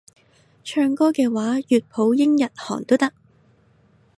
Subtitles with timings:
[0.63, 3.13] 唱歌嘅話粵普英日韓都得